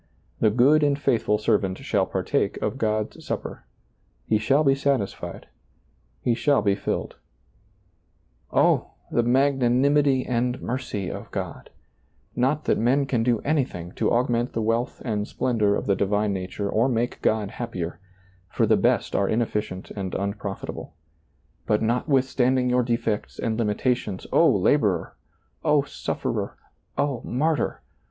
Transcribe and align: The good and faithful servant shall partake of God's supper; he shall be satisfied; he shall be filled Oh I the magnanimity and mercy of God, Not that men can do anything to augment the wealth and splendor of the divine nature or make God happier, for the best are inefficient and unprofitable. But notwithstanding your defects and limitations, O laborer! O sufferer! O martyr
The 0.39 0.49
good 0.49 0.81
and 0.81 0.97
faithful 0.97 1.37
servant 1.37 1.77
shall 1.77 2.07
partake 2.07 2.57
of 2.59 2.79
God's 2.79 3.23
supper; 3.23 3.65
he 4.25 4.39
shall 4.39 4.63
be 4.63 4.73
satisfied; 4.73 5.45
he 6.21 6.33
shall 6.33 6.63
be 6.63 6.73
filled 6.73 7.17
Oh 8.51 8.93
I 9.11 9.17
the 9.17 9.21
magnanimity 9.21 10.25
and 10.25 10.59
mercy 10.59 11.11
of 11.11 11.29
God, 11.29 11.69
Not 12.35 12.65
that 12.65 12.79
men 12.79 13.05
can 13.05 13.21
do 13.21 13.41
anything 13.41 13.91
to 13.91 14.11
augment 14.11 14.53
the 14.53 14.61
wealth 14.63 15.03
and 15.05 15.27
splendor 15.27 15.75
of 15.75 15.85
the 15.85 15.95
divine 15.95 16.33
nature 16.33 16.67
or 16.67 16.89
make 16.89 17.21
God 17.21 17.51
happier, 17.51 17.99
for 18.49 18.65
the 18.65 18.77
best 18.77 19.15
are 19.15 19.29
inefficient 19.29 19.91
and 19.91 20.15
unprofitable. 20.15 20.95
But 21.67 21.83
notwithstanding 21.83 22.71
your 22.71 22.81
defects 22.81 23.37
and 23.37 23.55
limitations, 23.55 24.25
O 24.31 24.49
laborer! 24.49 25.15
O 25.63 25.83
sufferer! 25.83 26.57
O 26.97 27.21
martyr 27.23 27.83